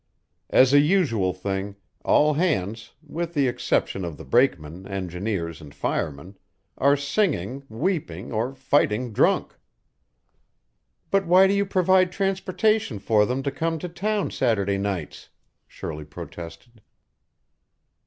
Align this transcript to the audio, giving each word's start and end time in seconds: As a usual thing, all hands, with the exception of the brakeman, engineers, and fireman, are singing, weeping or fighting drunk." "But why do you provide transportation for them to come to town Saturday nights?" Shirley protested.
As 0.49 0.73
a 0.73 0.79
usual 0.79 1.31
thing, 1.31 1.75
all 2.03 2.33
hands, 2.33 2.93
with 3.03 3.35
the 3.35 3.47
exception 3.47 4.03
of 4.03 4.17
the 4.17 4.25
brakeman, 4.25 4.87
engineers, 4.87 5.61
and 5.61 5.75
fireman, 5.75 6.39
are 6.79 6.97
singing, 6.97 7.61
weeping 7.69 8.31
or 8.31 8.55
fighting 8.55 9.13
drunk." 9.13 9.53
"But 11.11 11.27
why 11.27 11.45
do 11.45 11.53
you 11.53 11.67
provide 11.67 12.11
transportation 12.11 12.97
for 12.97 13.27
them 13.27 13.43
to 13.43 13.51
come 13.51 13.77
to 13.77 13.87
town 13.87 14.31
Saturday 14.31 14.79
nights?" 14.79 15.29
Shirley 15.67 16.05
protested. 16.05 16.81